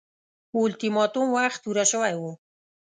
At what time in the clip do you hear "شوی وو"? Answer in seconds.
1.91-2.31